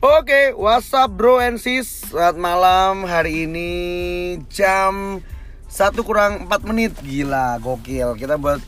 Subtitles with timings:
[0.00, 2.08] Oke, what's up bro and sis?
[2.08, 3.68] Selamat malam hari ini
[4.48, 5.20] jam
[5.68, 6.96] 1 kurang 4 menit.
[7.04, 8.16] Gila, gokil.
[8.16, 8.64] Kita buat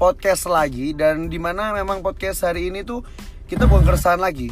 [0.00, 3.04] podcast lagi Dan di mana memang podcast hari ini tuh
[3.52, 4.48] Kita bukan keresahan lagi.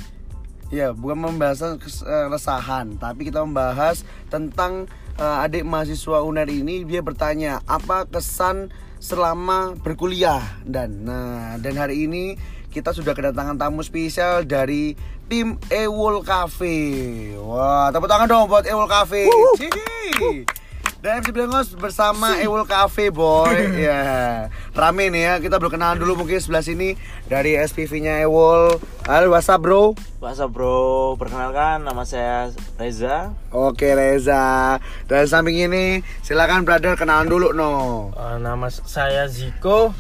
[0.68, 7.64] Ya, bukan membahas keresahan Tapi kita membahas tentang uh, adik mahasiswa UNER ini Dia bertanya,
[7.64, 8.68] apa kesan
[9.00, 10.44] selama berkuliah?
[10.68, 12.36] Dan nah, dan hari ini
[12.70, 14.94] kita sudah kedatangan tamu spesial dari
[15.26, 16.78] tim Ewol Cafe.
[17.42, 19.26] Wah, tepuk tangan dong buat Ewol Cafe.
[21.00, 23.56] Dan MC Blengos bersama Ewol Cafe, boy.
[23.88, 25.34] ya, rame nih ya.
[25.40, 26.92] Kita berkenalan dulu mungkin sebelah sini
[27.24, 28.76] dari SPV-nya Ewol.
[29.08, 29.96] Halo, what's up, bro?
[30.20, 31.16] What's up, bro?
[31.16, 33.32] Perkenalkan, nama saya Reza.
[33.48, 34.76] Oke, Reza.
[35.08, 38.12] Dan samping ini, silakan brother kenalan dulu, no.
[38.12, 39.96] Uh, nama saya Ziko.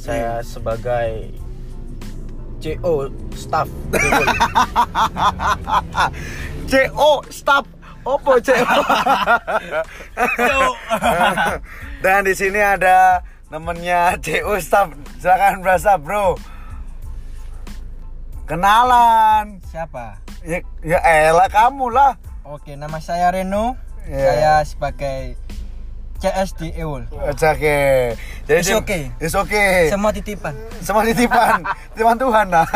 [0.00, 1.28] Saya sebagai
[2.60, 3.68] CO staff.
[6.68, 7.64] CO staff.
[8.04, 8.64] Opo CO.
[12.00, 14.92] Dan di sini ada temennya CO staff.
[15.20, 16.36] Silakan berasa, Bro.
[18.48, 19.60] Kenalan.
[19.68, 20.20] Siapa?
[20.40, 22.16] Ya, ya elah kamu lah.
[22.44, 23.76] Oke, nama saya Reno.
[24.08, 24.16] Ya.
[24.32, 25.36] Saya sebagai
[26.20, 27.08] CS di Eul.
[27.08, 27.80] Oke.
[28.44, 29.02] Jadi It's okay.
[29.16, 29.88] It's okay.
[29.88, 30.52] Semua titipan.
[30.84, 31.64] Semua titipan,
[31.96, 32.66] titipan Tuhan nah.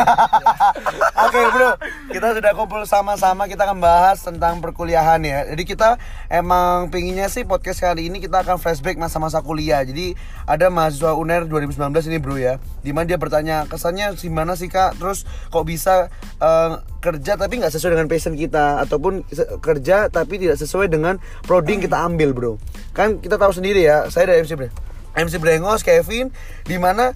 [1.25, 1.77] Oke bro,
[2.09, 5.45] kita sudah kumpul sama-sama kita akan bahas tentang perkuliahan ya.
[5.51, 9.83] Jadi kita emang pinginnya sih podcast kali ini kita akan flashback masa-masa kuliah.
[9.85, 10.17] Jadi
[10.49, 14.97] ada mahasiswa UNER 2019 ini bro ya, di mana dia bertanya kesannya gimana sih kak,
[14.97, 16.07] terus kok bisa
[16.39, 16.71] eh,
[17.05, 19.21] kerja tapi nggak sesuai dengan passion kita ataupun
[19.61, 22.53] kerja tapi tidak sesuai dengan prodi yang kita ambil bro.
[22.95, 24.69] Kan kita tahu sendiri ya, saya dari MC Bre.
[25.15, 26.27] MC Brengos, Kevin,
[26.67, 27.15] di mana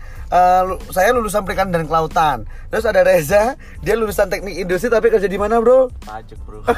[0.64, 2.48] lu- saya lulusan perikanan dan kelautan.
[2.72, 5.92] Terus ada Reza, dia lulusan teknik industri tapi kerja di mana, Bro?
[6.08, 6.64] Pajak, bro.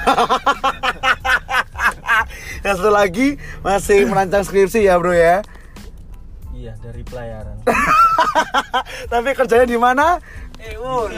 [2.66, 5.46] Yang satu lagi masih merancang skripsi ya, Bro ya.
[6.58, 7.62] Iya, dari pelayaran.
[9.14, 10.18] tapi kerjanya di mana?
[10.62, 11.10] Eul.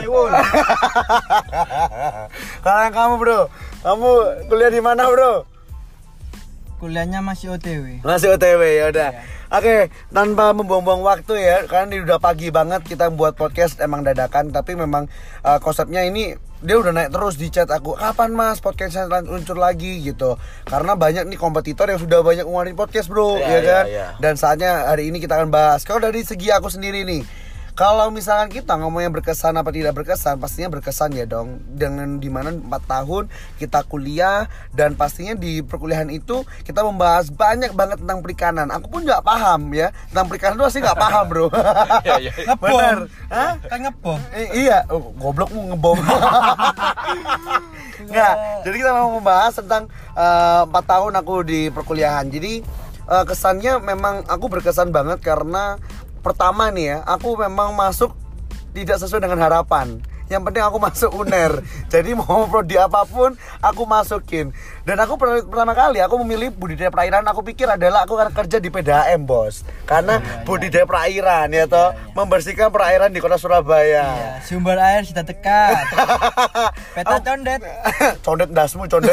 [2.60, 3.40] Kalau yang kamu, Bro,
[3.80, 4.10] kamu
[4.48, 5.44] kuliah di mana, Bro?
[6.84, 8.04] Kuliahnya masih OTW.
[8.04, 9.08] Masih OTW ya udah.
[9.16, 9.24] Iya.
[9.48, 9.76] Oke,
[10.12, 14.76] tanpa membuang-buang waktu ya, karena ini udah pagi banget kita buat podcast emang dadakan, tapi
[14.76, 15.08] memang
[15.40, 17.96] uh, konsepnya ini dia udah naik terus di chat aku.
[17.96, 20.36] Kapan Mas podcastnya luncur lagi gitu?
[20.68, 23.84] Karena banyak nih kompetitor yang sudah banyak ngeluarin podcast, Bro, Iya, ya iya, kan?
[23.88, 24.06] iya.
[24.20, 25.88] Dan saatnya hari ini kita akan bahas.
[25.88, 27.24] Kalau dari segi aku sendiri nih,
[27.74, 31.58] kalau misalkan kita ngomongnya berkesan apa tidak berkesan, pastinya berkesan ya dong.
[31.74, 33.26] Dengan di mana 4 tahun
[33.58, 38.70] kita kuliah dan pastinya di perkuliahan itu kita membahas banyak banget tentang perikanan.
[38.70, 41.46] Aku pun nggak paham ya tentang perikanan itu pasti nggak paham bro.
[42.04, 42.32] Iya, iya.
[42.58, 42.98] Bener.
[43.32, 43.52] Hah?
[43.66, 44.20] Kan ngebom.
[44.36, 45.98] I- iya, oh, goblokmu ngebom.
[48.04, 48.34] Nggak,
[48.68, 52.28] jadi kita mau membahas tentang eh, empat tahun aku di perkuliahan.
[52.28, 52.60] Jadi
[53.08, 55.80] eh, kesannya memang aku berkesan banget karena
[56.24, 58.16] pertama nih ya, aku memang masuk
[58.72, 60.00] tidak sesuai dengan harapan.
[60.24, 61.60] Yang penting aku masuk UNER.
[61.92, 64.56] Jadi mau prodi apa pun aku masukin.
[64.88, 67.28] Dan aku per- pertama kali aku memilih budidaya perairan.
[67.28, 69.68] Aku pikir adalah aku akan kerja di PDAM, Bos.
[69.84, 73.84] Karena budidaya perairan ya toh, membersihkan perairan di Kota Surabaya.
[73.84, 75.76] Iya, sumber air sudah dekat.
[76.96, 77.60] Peta condet.
[78.26, 79.12] condet dasmu condet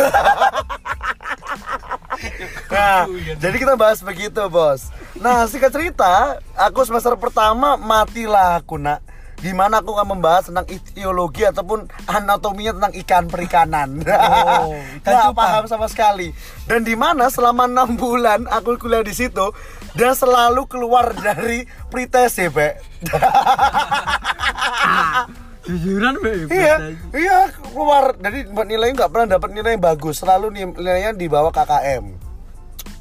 [2.71, 3.07] nah
[3.39, 9.01] jadi kita bahas begitu bos nah singkat cerita aku semester pertama matilah aku nak
[9.41, 13.89] Di mana aku akan membahas tentang ideologi ataupun anatominya tentang ikan perikanan.
[14.05, 16.29] Oh, Nggak paham sama sekali.
[16.69, 19.49] Dan di mana selama enam bulan aku kuliah di situ
[19.97, 22.77] dan selalu keluar dari pretest ya, Be.
[25.61, 26.49] Jujuran, Mbak.
[26.49, 26.75] Iya,
[27.13, 28.17] iya keluar.
[28.17, 30.21] Jadi buat nilainya nggak pernah dapat nilai yang bagus.
[30.21, 32.17] Selalu ni- nilainya di bawah KKM.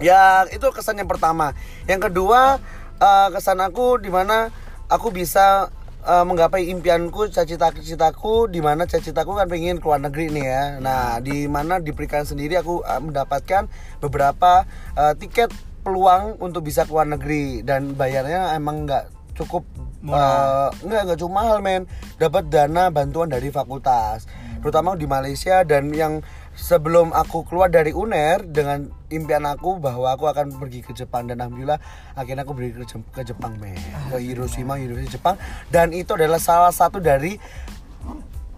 [0.00, 1.56] Ya itu kesan yang pertama.
[1.88, 2.60] Yang kedua
[3.00, 4.52] eh, kesan aku di mana
[4.92, 5.72] aku bisa
[6.04, 10.64] eh, menggapai impianku, cita-citaku di mana cita-citaku kan pengen keluar negeri nih ya.
[10.84, 13.68] Nah di mana di perikanan sendiri aku eh, mendapatkan
[14.04, 15.48] beberapa eh, tiket
[15.80, 19.64] peluang untuk bisa keluar negeri dan bayarnya emang nggak cukup
[20.00, 20.72] Murah.
[20.72, 21.84] Eh, enggak enggak cuma hal men.
[22.16, 24.24] Dapat dana bantuan dari fakultas
[24.60, 25.60] terutama di Malaysia.
[25.64, 26.24] Dan yang
[26.56, 31.28] sebelum aku keluar dari UNER dengan impian aku bahwa aku akan pergi ke Jepang.
[31.28, 31.80] Dan alhamdulillah
[32.16, 32.72] akhirnya aku pergi
[33.12, 33.76] ke, Jepang men.
[34.08, 35.36] Ke Hiroshima University Jepang.
[35.68, 37.36] Dan itu adalah salah satu dari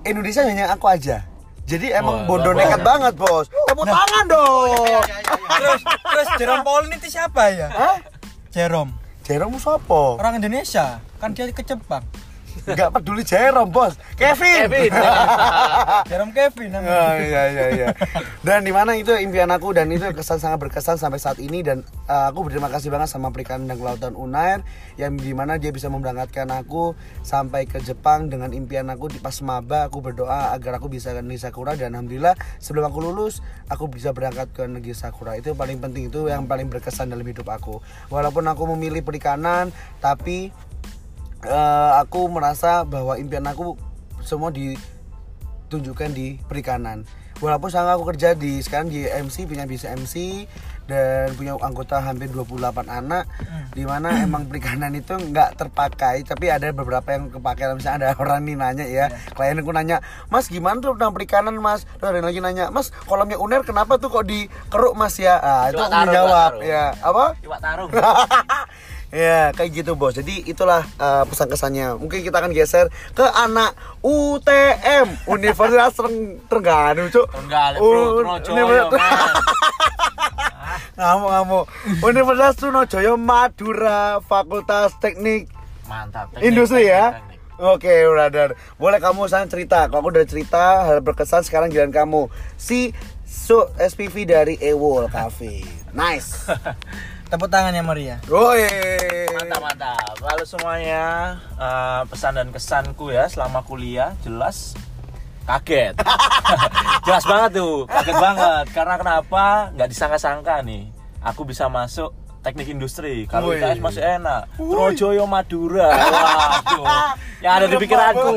[0.07, 1.27] Indonesia hanya aku aja.
[1.63, 2.91] Jadi emang bodoh luar nekat biasa.
[2.91, 3.47] banget bos.
[3.71, 5.03] Tepuk tangan dong.
[5.63, 7.69] Terus terus Jerome Paul ini siapa ya?
[7.71, 7.97] Hah?
[8.51, 9.02] Jerome.
[9.23, 10.19] Jerome siapa?
[10.19, 10.99] Orang Indonesia.
[11.23, 12.03] Kan dia ke Jepang.
[12.63, 13.99] Nggak peduli Jerome, Bos.
[14.15, 14.69] Kevin.
[14.69, 14.93] Kevin.
[16.11, 16.95] Jerome Kevin namanya.
[16.95, 17.87] Oh, iya iya iya.
[18.45, 21.83] Dan di mana itu impian aku dan itu kesan sangat berkesan sampai saat ini dan
[22.07, 24.63] uh, aku berterima kasih banget sama Perikanan dan Kelautan Unair
[25.01, 26.95] yang di mana dia bisa memberangkatkan aku
[27.27, 31.21] sampai ke Jepang dengan impian aku di pas maba aku berdoa agar aku bisa ke
[31.25, 35.35] negeri Sakura dan alhamdulillah sebelum aku lulus aku bisa berangkat ke negeri Sakura.
[35.35, 37.81] Itu yang paling penting itu yang paling berkesan dalam hidup aku.
[38.13, 40.55] Walaupun aku memilih perikanan tapi
[41.47, 43.75] uh, aku merasa bahwa impian aku
[44.23, 47.03] semua ditunjukkan di perikanan.
[47.43, 50.47] Walaupun sekarang aku kerja di sekarang di MC punya bisa MC
[50.87, 53.25] dan punya anggota hampir 28 anak
[53.73, 58.43] di mana emang perikanan itu nggak terpakai tapi ada beberapa yang kepakai misalnya ada orang
[58.43, 62.75] nih nanya ya klienku nanya mas gimana tuh tentang perikanan mas terus ada lagi nanya
[62.75, 66.63] mas kolamnya uner kenapa tuh kok dikeruk mas ya ah, itu aku taruh.
[66.63, 67.91] ya apa Iwak tarung.
[69.13, 73.77] ya kayak gitu bos jadi itulah uh, pesan kesannya mungkin kita akan geser ke anak
[74.01, 78.25] UTM Universitas Treng Trengganu cuk Enggak, bro,
[80.97, 81.65] ngamuk ngamuk
[82.01, 85.53] Universitas Trunojoyo Madura Fakultas Teknik
[85.85, 86.33] Mantap.
[86.33, 87.33] teknik, Industri teknik, ya teknik.
[87.63, 88.59] Oke, brother.
[88.75, 89.87] Boleh kamu sekarang cerita.
[89.87, 92.27] Kalau aku udah cerita hal berkesan sekarang giliran kamu.
[92.59, 92.91] Si
[93.23, 95.63] Su SPV dari Ewol Cafe.
[95.95, 96.51] Nice.
[97.33, 98.21] Tepuk tangan ya Maria.
[98.29, 98.69] Woi.
[99.33, 100.15] Mantap, mantap.
[100.21, 101.05] Lalu semuanya
[101.57, 104.77] eh, pesan dan kesanku ya selama kuliah jelas
[105.49, 105.97] kaget.
[107.09, 108.65] jelas banget tuh, kaget banget.
[108.77, 109.73] Karena kenapa?
[109.73, 110.93] Nggak disangka-sangka nih.
[111.25, 112.13] Aku bisa masuk
[112.43, 113.25] teknik industri.
[113.31, 113.55] Kalau.
[113.55, 114.51] ITS masih enak.
[114.59, 115.89] Trojoyo Madura.
[115.95, 116.87] Waduh.
[117.43, 118.35] Yang ada di pikiranku.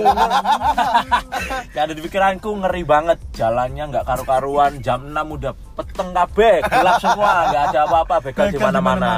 [1.77, 3.17] yang ada di pikiranku ngeri banget.
[3.37, 4.81] Jalannya nggak karu-karuan.
[4.81, 9.11] Jam 6 udah peteng kabeh, gelap semua, nggak ada apa-apa, begal di mana-mana.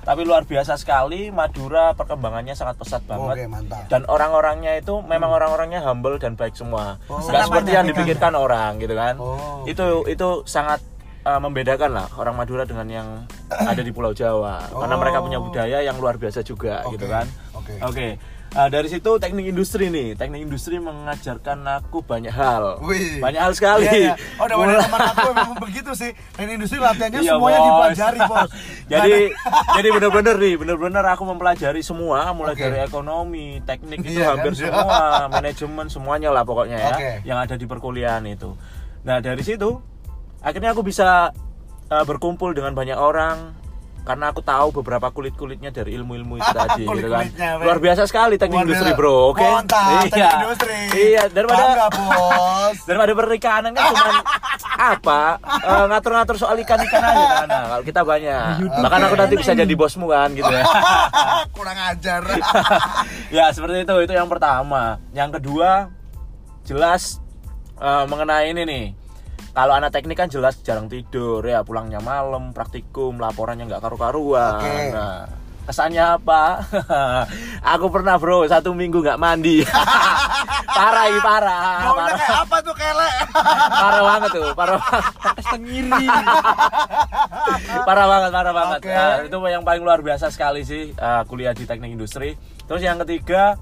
[0.00, 3.36] Tapi luar biasa sekali, Madura perkembangannya sangat pesat banget.
[3.36, 3.84] Oke, mantap.
[3.92, 6.96] Dan orang-orangnya itu memang orang-orangnya humble dan baik semua.
[7.12, 7.20] Oh.
[7.20, 9.20] Nggak seperti yang dipikirkan orang gitu kan.
[9.20, 9.60] Oh.
[9.68, 10.80] Itu itu sangat
[11.24, 13.08] uh, membedakan lah orang Madura dengan yang
[13.50, 14.68] ada di Pulau Jawa.
[14.68, 15.00] Karena Oh.
[15.00, 17.26] mereka punya budaya yang luar biasa juga Oke, gitu kan.
[17.52, 17.74] oke.
[17.82, 18.08] Oke.
[18.54, 23.18] Uh, dari situ teknik industri nih, teknik industri mengajarkan aku banyak hal, Wih.
[23.18, 23.82] banyak hal sekali.
[23.82, 24.14] Iya, iya.
[24.38, 26.14] Oh, udah banyak teman aku memang begitu sih.
[26.32, 27.66] Dan industri latihannya Iya, semuanya Bos.
[27.66, 28.50] dipelajari, Bos.
[28.94, 29.14] jadi
[29.76, 32.62] jadi bener-bener nih bener-bener aku mempelajari semua mulai Oke.
[32.62, 34.60] dari ekonomi teknik itu Iya, hampir kan?
[34.60, 37.10] semua manajemen semuanya lah pokoknya ya Oke.
[37.24, 38.54] yang ada di perkuliahan itu
[39.02, 39.82] nah dari situ
[40.44, 41.32] akhirnya aku bisa
[41.88, 43.64] uh, berkumpul dengan banyak orang
[44.04, 47.24] karena aku tahu beberapa kulit-kulitnya dari ilmu-ilmu itu tadi gitu kan.
[47.64, 49.40] Luar biasa sekali teknik industri bro oke?
[49.40, 50.30] Teknik iya.
[50.44, 50.76] industri.
[50.92, 52.76] iya daripada Bangga, Bos.
[52.88, 54.12] daripada pernikahan kan cuma
[54.76, 55.22] apa?
[55.64, 57.46] Eh, ngatur-ngatur soal ikan-ikan aja kan?
[57.48, 58.44] Nah, kalau kita banyak.
[58.84, 60.64] Bahkan aku nanti bisa jadi bosmu kan gitu ya.
[61.56, 62.22] Kurang ajar.
[63.32, 65.00] ya seperti itu itu yang pertama.
[65.16, 65.88] Yang kedua
[66.68, 67.24] jelas
[67.80, 68.84] eh, mengenai ini nih
[69.54, 74.58] kalau anak teknik kan jelas jarang tidur ya pulangnya malam praktikum laporannya nggak karu-karuan.
[74.58, 74.90] Oke.
[74.90, 75.30] nah
[75.64, 76.60] kesannya apa?
[77.78, 79.64] Aku pernah bro satu minggu nggak mandi.
[80.74, 81.86] Parah ini parah.
[81.86, 83.10] Baunya parah, kayak apa tuh, Kele?
[83.78, 85.06] parah banget tuh parah banget.
[87.86, 88.80] Parah banget parah banget.
[88.82, 88.90] Oke.
[88.90, 92.34] Nah, itu yang paling luar biasa sekali sih uh, kuliah di teknik industri.
[92.66, 93.54] Terus yang ketiga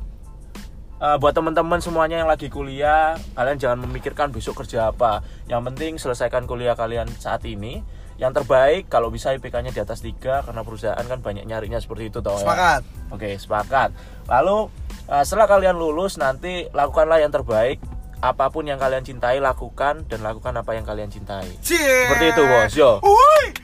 [1.02, 5.98] uh, buat teman-teman semuanya yang lagi kuliah kalian jangan memikirkan besok kerja apa yang penting
[5.98, 7.82] selesaikan kuliah kalian saat ini
[8.22, 12.22] yang terbaik kalau bisa IPK-nya di atas 3 karena perusahaan kan banyak nyarinya seperti itu
[12.22, 12.46] toh ya.
[12.46, 12.82] Sepakat.
[13.10, 13.90] Oke, sepakat.
[14.30, 14.70] Lalu
[15.10, 17.82] uh, setelah kalian lulus nanti lakukanlah yang terbaik.
[18.22, 21.42] Apa pun yang kalian cintai lakukan dan lakukan apa yang kalian cintai.
[21.58, 22.06] Cie.
[22.06, 22.70] Seperti itu, Bos.
[22.70, 23.02] Yo.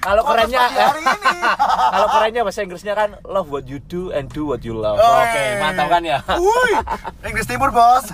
[0.02, 1.38] Kalau kerennya pagi hari ini.
[1.94, 4.98] Kalau kerennya bahasa Inggrisnya kan love what you do and do what you love.
[4.98, 5.62] Oke, iya.
[5.62, 6.18] mantap kan ya?
[6.34, 6.74] Wuih.
[7.22, 8.10] Inggris Timur, Bos.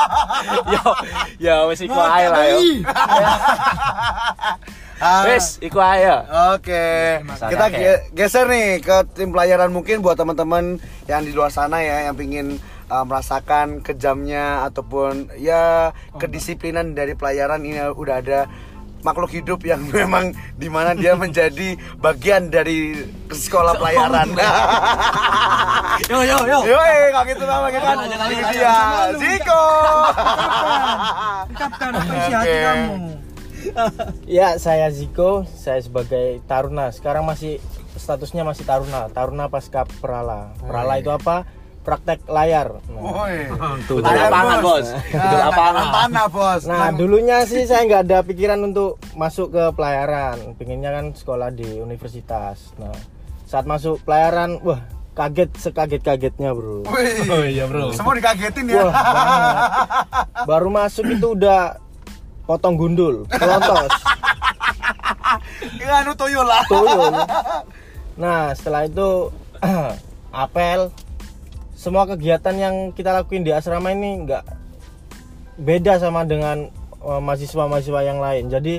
[0.72, 0.82] yo,
[1.42, 2.58] yo wis iku ae lah yo.
[5.02, 5.26] Ah.
[5.26, 6.06] Wis iku ae.
[6.54, 6.86] Oke,
[7.26, 7.66] kita
[8.14, 10.78] geser nih ke tim pelayaran mungkin buat teman-teman
[11.10, 12.62] yang di luar sana ya yang pingin
[12.92, 18.40] uh, merasakan kejamnya ataupun ya kedisiplinan dari pelayaran ini udah ada
[19.02, 23.00] makhluk hidup yang memang di mana dia menjadi bagian dari
[23.32, 24.28] sekolah pelayaran.
[26.08, 26.58] Yo yo yo.
[26.66, 27.68] Yoi, kak gitu kan.
[27.68, 28.44] Lanjut, Ini lanjut.
[28.52, 28.76] dia,
[29.20, 29.64] Ziko.
[31.52, 32.94] Ucapkan apa isi hati kamu.
[34.26, 36.90] Ya, saya Ziko, saya sebagai taruna.
[36.90, 37.60] Sekarang masih
[37.94, 40.56] statusnya masih taruna, taruna pasca perala.
[40.58, 41.44] Perala itu apa?
[41.82, 42.78] Praktek layar.
[42.86, 43.26] Nah.
[43.82, 44.86] Betul lapangan, Bos.
[44.86, 45.50] Nah, Betul lapangan.
[45.50, 46.62] lapangan tanah, Bos.
[46.70, 50.54] Nah, dulunya sih saya nggak ada pikiran untuk masuk ke pelayaran.
[50.54, 52.70] Pinginnya kan sekolah di universitas.
[52.78, 52.94] Nah,
[53.44, 54.78] saat masuk pelayaran, wah
[55.18, 56.86] kaget sekaget-kagetnya, Bro.
[56.86, 57.26] Wih.
[57.28, 57.90] Oh iya, Bro.
[57.92, 58.86] Semua dikagetin ya.
[58.86, 58.94] Wah.
[60.46, 61.82] Baru masuk itu udah
[62.46, 63.90] potong gundul, kelontos,
[65.78, 66.12] Ya anu
[66.42, 66.62] lah.
[66.66, 67.14] tuyul.
[68.18, 69.30] Nah, setelah itu
[70.32, 70.90] apel
[71.82, 74.46] semua kegiatan yang kita lakuin di asrama ini nggak
[75.58, 76.70] beda sama dengan
[77.02, 78.46] eh, mahasiswa-mahasiswa yang lain.
[78.46, 78.78] Jadi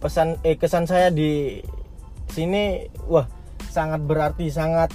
[0.00, 1.60] pesan eh kesan saya di
[2.32, 3.28] sini wah
[3.68, 4.88] sangat berarti, sangat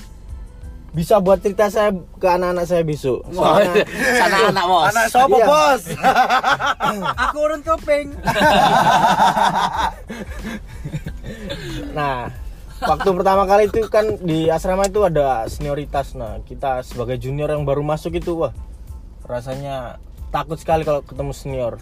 [0.93, 3.21] bisa buat cerita saya ke anak-anak saya besok.
[3.29, 3.85] Soalnya
[4.21, 4.85] Sana anak bos.
[4.89, 5.45] Anak sopo, Iya.
[5.45, 5.81] Bos?
[7.29, 8.07] Aku urun kopeng.
[11.93, 12.29] Nah,
[12.83, 16.13] waktu pertama kali itu kan di asrama itu ada senioritas.
[16.15, 18.53] Nah, kita sebagai junior yang baru masuk itu wah
[19.23, 19.97] rasanya
[20.33, 21.73] takut sekali kalau ketemu senior.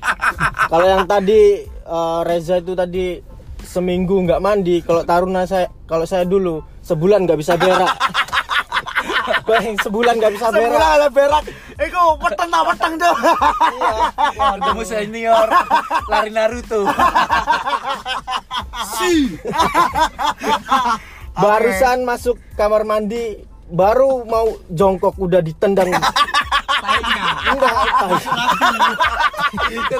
[0.72, 3.18] kalau yang tadi eh, Reza itu tadi
[3.64, 7.92] seminggu nggak mandi, kalau Taruna saya kalau saya dulu sebulan nggak bisa berak.
[9.48, 10.72] Bayang sebulan nggak bisa berak.
[10.72, 11.44] Sebulan berak.
[11.78, 13.14] Iku weteng ta weteng tuh.
[14.36, 15.48] Ketemu senior
[16.08, 16.84] lari Naruto.
[21.42, 25.92] Barusan masuk kamar mandi baru mau jongkok udah ditendang.
[27.48, 28.16] Enggak, tai.
[29.68, 29.96] Itu.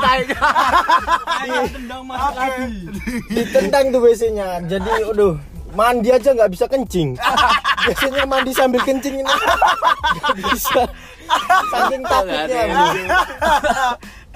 [1.73, 2.77] Tendang masuk lagi.
[3.33, 4.61] ditendang tuh WC-nya.
[4.67, 5.35] Jadi aduh,
[5.77, 7.17] mandi aja nggak bisa kencing.
[7.87, 10.83] Biasanya mandi sambil kencing ini nggak bisa.
[11.73, 12.63] Saking takutnya.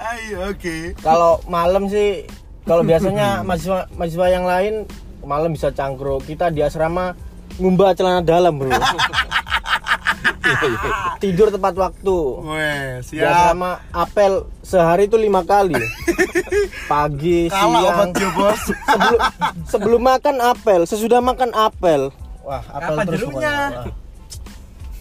[0.03, 0.75] Ayo, oke.
[0.99, 2.27] Kalau malam sih,
[2.63, 4.73] kalau biasanya mahasiswa mahasiswa yang lain
[5.23, 6.23] malam bisa cangkruk.
[6.23, 7.15] Kita di asrama
[7.59, 8.71] ngumbah celana dalam bro.
[11.23, 12.17] Tidur tepat waktu.
[12.43, 13.31] Weh, Di siap.
[13.31, 15.75] asrama apel sehari itu lima kali.
[16.91, 19.19] Pagi, Kalah siang, obat sebelum
[19.65, 22.11] sebelum makan apel, sesudah makan apel.
[22.43, 23.21] Wah, apel Kapan terus.
[23.31, 23.87] Wah.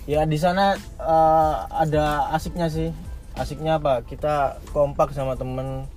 [0.07, 2.90] Ya di sana eh, ada asiknya sih.
[3.33, 4.04] Asiknya apa?
[4.07, 5.88] Kita kompak sama temen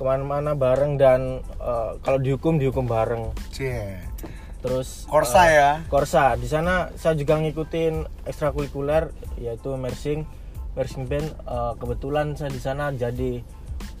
[0.00, 3.36] ke mana-mana bareng dan eh, kalau dihukum dihukum bareng.
[3.52, 4.00] Cie.
[4.64, 5.70] Terus Korsa eh, ya.
[5.92, 6.40] Korsa.
[6.40, 10.24] Di sana saya juga ngikutin ekstrakurikuler yaitu mersing,
[10.72, 11.28] mersing band.
[11.44, 13.44] Eh, kebetulan saya di sana jadi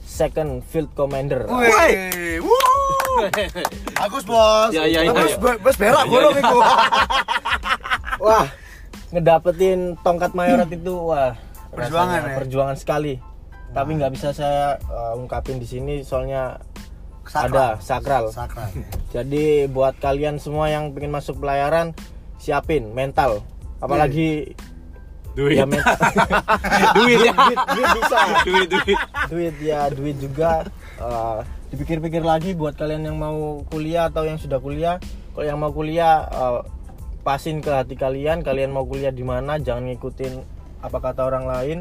[0.00, 1.44] second field commander.
[1.52, 2.40] Wih.
[2.40, 3.28] Wuh.
[4.00, 4.72] Agus, Bos.
[4.72, 5.60] Ya, ya, ya, Bos, ya.
[5.60, 6.58] bos berak gorong iku.
[8.24, 8.48] Wah,
[9.12, 11.36] ngedapetin tongkat mayorat itu wah
[11.70, 12.36] Perjuangan ya?
[12.40, 13.29] perjuangan sekali.
[13.70, 16.58] Tapi nggak bisa saya uh, ungkapin di sini soalnya
[17.30, 18.34] ada sakral.
[18.34, 18.70] Sakral.
[19.14, 21.94] Jadi buat kalian semua yang pengen masuk pelayaran
[22.42, 23.46] siapin mental.
[23.78, 24.58] Apalagi
[25.38, 25.62] Duit.
[25.62, 25.94] ya mental.
[26.98, 27.32] Duit ya.
[27.32, 28.18] duit, duit bisa.
[28.42, 28.98] Duit duit.
[29.30, 30.66] duit ya duit juga
[30.98, 34.98] uh, dipikir-pikir lagi buat kalian yang mau kuliah atau yang sudah kuliah
[35.32, 36.66] kalau yang mau kuliah uh,
[37.22, 40.42] pasin ke hati kalian kalian mau kuliah di mana jangan ngikutin
[40.82, 41.78] apa kata orang lain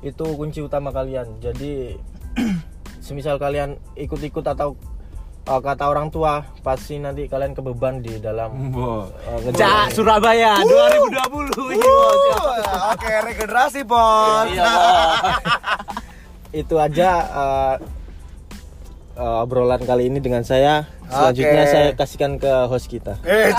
[0.00, 1.40] itu kunci utama kalian.
[1.40, 1.96] Jadi
[3.04, 4.76] semisal kalian ikut-ikut atau
[5.48, 9.06] uh, kata orang tua pasti nanti kalian kebeban di dalam uh,
[9.90, 12.20] Surabaya 2020 ini bos.
[12.36, 14.46] Uh, Oke, regenerasi, Bos.
[14.50, 15.18] Iya, bos.
[16.60, 17.74] itu aja uh,
[19.20, 20.88] uh, obrolan kali ini dengan saya.
[21.10, 21.72] Selanjutnya Oke.
[21.74, 23.18] saya kasihkan ke host kita.
[23.26, 23.50] Eh.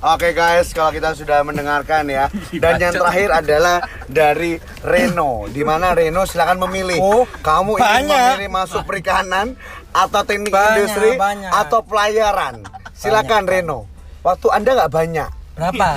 [0.00, 2.26] Oke guys, kalau kita sudah mendengarkan ya.
[2.50, 5.46] Dan yang terakhir adalah dari Reno.
[5.46, 6.98] Di mana Reno silakan memilih.
[6.98, 8.30] Oh, Kamu ingin banyak.
[8.40, 9.54] memilih masuk perikanan
[9.92, 11.52] atau teknik Banyak, industri banyak.
[11.52, 12.64] atau pelayaran.
[12.96, 13.84] Silakan Reno.
[14.24, 15.88] Waktu Anda nggak banyak, Berapa?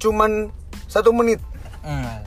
[0.00, 0.48] cuman
[0.88, 1.42] satu menit.
[1.84, 2.22] Hmm.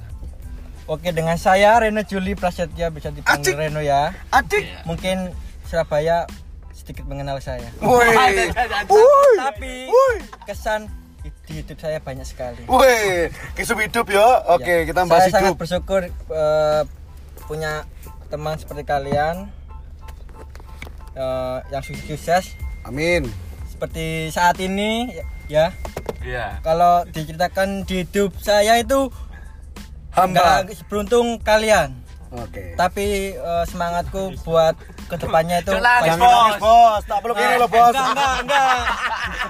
[0.87, 3.59] Oke, dengan saya Reno Juli Prasetya bisa dipanggil Acik.
[3.59, 4.13] Reno ya.
[4.29, 4.63] Adik.
[4.85, 6.23] Mungkin Surabaya
[6.71, 7.67] sedikit mengenal saya.
[7.83, 8.07] Woi.
[9.35, 10.15] Tapi Woi.
[10.45, 10.87] kesan
[11.43, 12.63] di hidup saya banyak sekali.
[12.65, 14.47] Woi, kisah hidup ya.
[14.49, 15.59] Oke, Ya, kita bahas saya sangat hidup.
[15.59, 16.81] bersyukur eh,
[17.43, 17.83] punya
[18.27, 19.51] teman seperti kalian
[21.13, 23.27] eh, yang sukses Amin.
[23.65, 25.15] seperti saat ini
[25.47, 25.71] ya
[26.19, 26.59] Iya.
[26.59, 29.07] kalau diceritakan di hidup saya itu
[30.11, 30.63] Hamba.
[30.63, 31.95] nggak beruntung kalian
[32.33, 32.75] Oke.
[32.75, 34.75] tapi eh, semangatku buat
[35.07, 37.01] ke depannya itu Jangan banyak- nangis, Nangis, bos.
[37.03, 37.89] Tak perlu gini loh, bos.
[37.89, 38.67] enggak enggak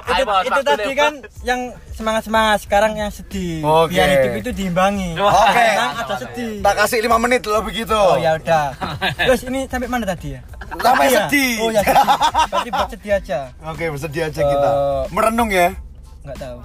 [0.13, 1.61] itu, bos, itu tadi kan yang
[1.91, 3.91] semangat semangat sekarang yang sedih Oke.
[3.91, 5.33] biar hidup itu diimbangi Oke.
[5.57, 7.91] Kadang ada sedih Tak kasih 5 menit loh begitu.
[7.91, 8.69] oh ya udah
[9.25, 10.41] terus ini sampai mana tadi ya
[10.77, 11.25] Sampai ya?
[11.25, 11.53] sedih.
[11.57, 12.05] oh ya sedih
[12.49, 14.69] berarti buat sedih aja Oke, bersedia aja kita.
[14.69, 15.73] Eh, Merenung ya.
[16.21, 16.57] nggak tahu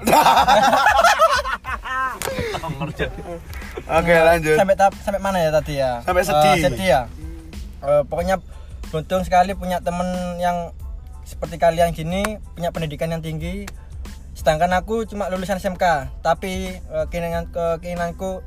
[3.84, 4.54] Oke, lanjut.
[4.54, 6.60] sampai tahap- sampai mana ya tadi ya Sampai sedih.
[6.62, 7.02] sedih ya
[7.82, 8.38] Eh, pokoknya
[8.92, 10.04] beruntung sekali punya temen
[10.36, 10.68] yang
[11.24, 12.20] seperti kalian gini
[12.52, 13.64] punya pendidikan yang tinggi
[14.32, 18.44] sedangkan aku cuma lulusan SMK tapi eh, keinginan ke keinginanku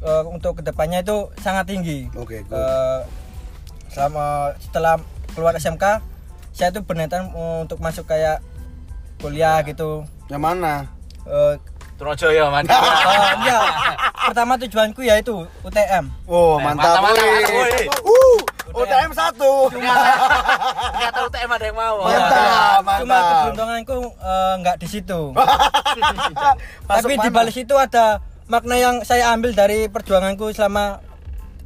[0.00, 2.52] eh, untuk ke depannya itu sangat tinggi Oke, good.
[2.52, 3.00] Eh,
[3.88, 5.00] selama setelah
[5.32, 6.04] keluar SMK
[6.52, 8.44] saya tuh berniatan eh, untuk masuk kayak
[9.18, 10.74] kuliah gitu Yang mana?
[11.24, 11.54] Eh,
[11.92, 12.82] Trojoyo mantap.
[12.82, 13.60] eh, iya.
[14.26, 16.98] pertama tujuanku yaitu UTM Oh, Eh, mantap.
[16.98, 17.86] mantap, mantap, wih.
[18.72, 19.36] Uh, UTM 1.
[19.74, 21.96] Enggak tahu TM ada yang mau.
[22.02, 23.30] Mantap, cuma mantap.
[23.30, 25.20] keberuntunganku eh, nggak di situ
[26.90, 30.98] tapi di balik situ ada makna yang saya ambil dari perjuanganku selama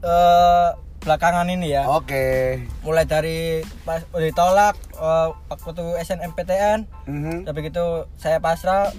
[0.01, 2.59] eh, belakangan ini ya Oke.
[2.81, 3.39] mulai dari
[3.83, 7.37] pas udah ditolak eh, waktu SNMPTN Mhm.
[7.45, 7.87] tapi gitu
[8.17, 8.91] saya pasrah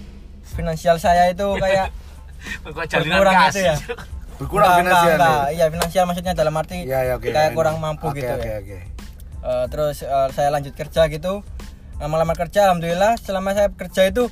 [0.48, 1.92] finansial saya itu kayak
[2.64, 3.64] berkurang gitu kasih.
[3.66, 3.76] ya
[4.38, 5.10] Berkurang Enggak, finansial.
[5.10, 5.48] enggak, enggak.
[5.52, 7.28] iya finansial maksudnya dalam arti Iya, ya, oke.
[7.28, 7.58] kayak Ini.
[7.58, 8.80] kurang mampu Oke, gitu Oke, ya oke.
[9.40, 11.42] Eh, terus eh, saya lanjut kerja gitu
[11.98, 14.30] lama-lama kerja alhamdulillah selama saya kerja itu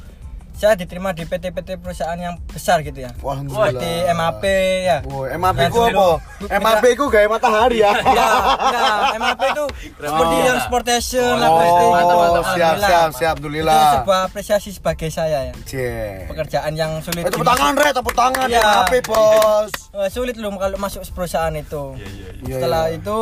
[0.55, 4.43] saya diterima di PT-PT perusahaan yang besar gitu ya Wah, seperti MAP
[4.81, 6.07] ya Woi, MAP ku apa?
[6.49, 7.91] MAP ku gaya matahari ya.
[7.91, 9.65] ya enggak MAP itu
[9.99, 12.75] seperti yang sportation lah Oh, pasti gitu siap, Alhamdulillah.
[12.81, 13.75] siap, siap, alhamdulillah.
[13.75, 16.25] itu sebuah apresiasi sebagai saya ya Cie.
[16.25, 18.63] pekerjaan yang sulit Eh, tepuk tangan, Re, tepuk tangan Iya.
[18.63, 19.71] MAP, Bos.
[19.93, 21.99] Eh, sulit loh kalau masuk perusahaan itu
[22.41, 22.97] Iya, setelah iya.
[22.97, 23.17] itu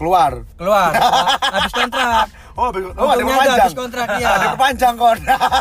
[0.00, 0.32] Keluar.
[0.56, 1.00] keluar eh,
[1.54, 3.56] habis kontrak Oh, habis- oh ada perpanjang.
[3.58, 4.28] habis kontrak, iya.
[4.30, 5.18] Ada perpanjang kon.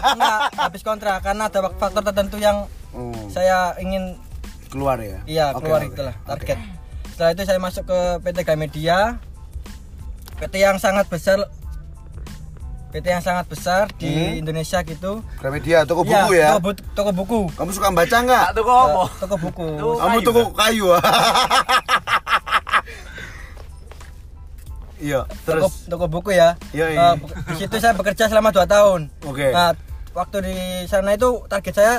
[0.10, 2.58] enggak habis kontrak karena ada faktor tertentu yang
[2.90, 4.18] Hmm, saya ingin
[4.68, 5.22] keluar ya.
[5.24, 5.94] iya keluar oke.
[5.94, 6.26] itulah Oke.
[6.26, 6.58] target
[7.10, 9.22] setelah itu saya masuk ke PT Gramedia
[10.36, 11.38] PT yang sangat besar
[12.90, 14.42] PT yang sangat besar di Hmm.
[14.42, 16.48] Indonesia gitu Gramedia toko Iya, buku ya.
[16.50, 18.46] toko, bu- toko buku Kamu suka baca nggak?
[18.56, 19.04] Kok apa?
[19.20, 19.96] Toko buku Tuh.
[19.96, 20.86] Kamu kayu toko kayu.
[25.00, 27.08] Iya, toko, terus toko buku ya Iya, Eh, iya.
[27.16, 29.50] be- di situ saya bekerja selama 2 tahun Oke.
[29.50, 29.72] nah
[30.12, 31.94] waktu di sana itu target saya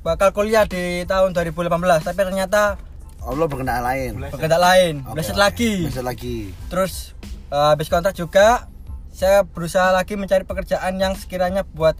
[0.00, 1.68] bakal kuliah di tahun 2018
[2.02, 2.80] tapi ternyata
[3.18, 4.10] Allah berkenaan lain.
[4.22, 5.42] berkendak lain Bleset oke.
[5.42, 6.36] lagi Bleset lagi.
[6.66, 7.12] terus
[7.48, 8.70] eh, habis kontrak juga
[9.10, 11.96] saya berusaha lagi mencari pekerjaan yang sekiranya buat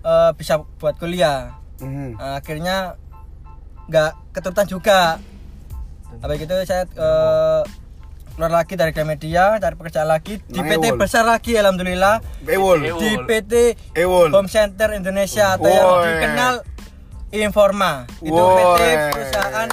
[0.00, 2.14] eh, bisa buat kuliah Mhm.
[2.14, 2.94] Nah, akhirnya
[3.84, 5.18] nggak keturutan juga
[6.16, 7.62] habis itu saya eh,
[8.34, 10.98] keluar lagi dari Gramedia cari pekerjaan lagi di Nang PT Ewol.
[10.98, 12.78] besar lagi alhamdulillah Ewol.
[12.98, 13.52] Di PT
[13.94, 14.28] Ewol.
[14.28, 16.10] Home Center Indonesia atau yang Woi.
[16.10, 16.54] dikenal
[17.32, 18.58] Informa itu Woi.
[18.74, 19.68] PT perusahaan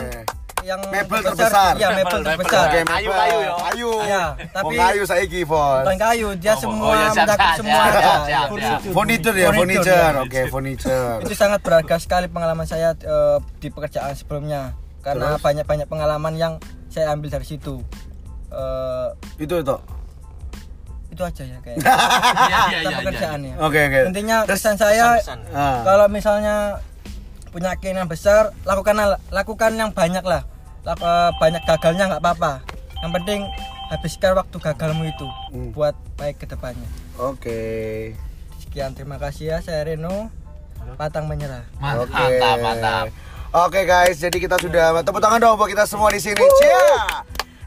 [0.61, 1.73] yang Mebel terbesar.
[1.73, 2.85] ya mebel Mebel, terbesar mebel.
[2.85, 3.17] Kayu, mebel.
[3.17, 3.53] kayu ya.
[3.57, 3.91] Kayu.
[3.99, 5.81] Iya, tapi- Wong kayu saiki, Bos.
[5.81, 8.21] bukan kayu dia Oh, semua oh, ya, siap, mencakup siap, semua siap, ada, siap, ya.
[8.21, 8.93] siap, Furniture.
[8.93, 10.13] Furniture ya, Furniture, furniture.
[10.13, 10.21] ya.
[10.21, 11.13] Oke, furniture.
[11.19, 16.53] itu sangat berharga sekali pengalaman saya eh, di pekerjaan sebelumnya karena banyak-banyak pengalaman yang
[16.87, 17.81] saya ambil dari situ
[18.51, 19.07] Eh,
[19.39, 19.75] Itu itu.
[21.07, 22.97] itu aja ya Iya, iya, tentang iya, iya.
[22.97, 23.99] pekerjaannya Oke, oke.
[24.07, 25.39] intinya kesan saya Pesan-pesan.
[25.51, 25.83] Ah.
[25.83, 26.55] kalau misalnya
[27.49, 28.95] punya keinginan besar lakukan
[29.27, 30.47] lakukan yang banyak lah
[30.81, 32.63] Lak- eh, banyak gagalnya nggak apa-apa
[32.97, 33.39] yang penting
[33.87, 35.69] habiskan waktu gagalmu itu Hmm.
[35.71, 36.87] buat baik ke depannya
[37.17, 37.59] Oke.
[38.61, 40.31] sekian terima kasih ya saya Reno
[40.95, 42.39] pantang menyerah Mantap, Oke.
[42.39, 43.05] mantap, mantap.
[43.53, 46.39] Oke guys, jadi kita sudah tepuk tangan dong buat kita semua di sini.
[46.39, 47.19] Cia.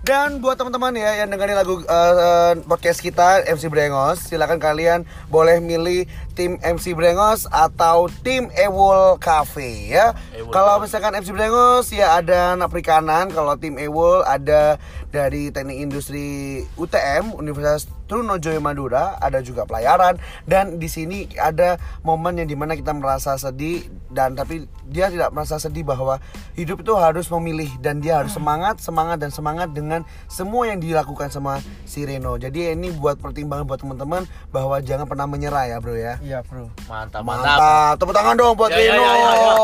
[0.04, 5.64] Dan buat teman-teman ya yang dengerin lagu eh, podcast kita MC Brengos, silakan kalian boleh
[5.64, 6.04] milih
[6.36, 10.12] tim MC Brengos atau tim Ewol Cafe ya.
[10.36, 14.76] Ewol Kalau misalkan MC Brengos ya ada anak perikanan, kalau tim Ewol ada
[15.08, 22.36] dari Teknik Industri UTM Universitas Trunojoyo Madura, ada juga pelayaran dan di sini ada momen
[22.36, 26.20] yang di mana kita merasa sedih dan tapi dia tidak merasa sedih bahwa
[26.52, 31.28] hidup itu harus memilih dan dia harus semangat, semangat dan semangat dengan semua yang dilakukan
[31.28, 32.36] sama si Reno.
[32.36, 36.20] Jadi ini buat pertimbangan buat teman-teman bahwa jangan pernah menyerah ya, Bro ya.
[36.20, 37.56] iya bro Mantap, mantap.
[37.56, 37.94] Mantap.
[37.98, 39.02] Tepuk tangan dong buat Ya, ya, Reno.
[39.02, 39.54] ya, ya, ya.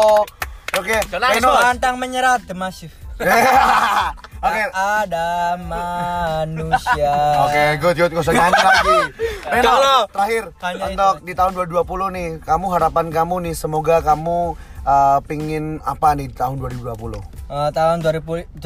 [0.78, 1.50] Oke, Jangan nangis, Reno.
[1.50, 1.60] Bos.
[1.60, 2.94] pantang menyerah the massive
[4.40, 4.62] Oke.
[4.72, 5.28] ada
[5.60, 8.98] manusia Oke, good, good, gak usah nyanyi lagi.
[9.52, 10.02] Enggak loh.
[10.08, 11.26] terakhir Hanya untuk itu.
[11.28, 16.36] di tahun 2020 nih, kamu harapan kamu nih, semoga kamu uh, pingin apa nih di
[16.36, 17.20] tahun 2020?
[17.50, 18.56] Eh, tahun 2000,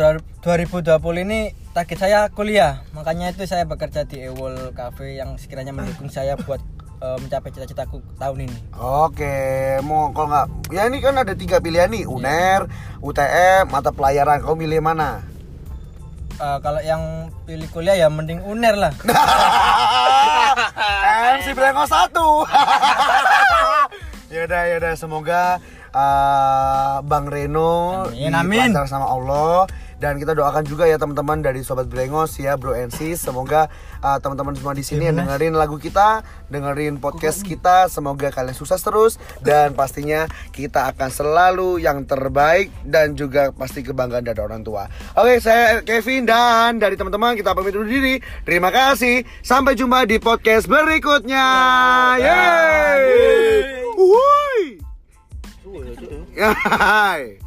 [0.44, 1.40] 2020 ini
[1.72, 6.62] target saya kuliah makanya itu saya bekerja di Ewol Cafe yang sekiranya mendukung saya buat
[7.02, 9.34] eh, mencapai cita-citaku tahun ini Oke,
[9.82, 12.68] mau kalau nggak, ya ini kan ada tiga pilihan nih, UNER,
[13.00, 14.38] UTM, mata pelayaran.
[14.38, 15.33] Kau milih mana?
[16.34, 18.90] Eh, kalau yang pilih kuliah ya mending uner lah
[21.38, 22.42] MC Brengos satu.
[24.34, 25.62] yaudah, yaudah, semoga
[25.94, 28.74] uh, Bang Reno Amin, amin.
[28.90, 29.70] sama Allah
[30.04, 33.72] dan kita doakan juga ya teman-teman dari sobat Brengos ya Bro and Sis semoga
[34.04, 36.20] uh, teman-teman semua di sini yang dengerin lagu kita
[36.52, 39.16] dengerin podcast kita semoga kalian sukses terus.
[39.40, 44.84] Dan pastinya kita akan selalu yang terbaik dan juga pasti kebanggaan dari orang tua.
[45.16, 48.20] Oke saya Kevin dan dari teman-teman kita pamit undur diri.
[48.44, 49.24] Terima kasih.
[49.40, 51.46] Sampai jumpa di podcast berikutnya.
[52.20, 53.02] Yeay!
[53.96, 54.62] Wuhui!
[56.68, 57.43] Hai.